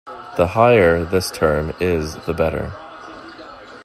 [0.35, 2.71] The higher this term is the better.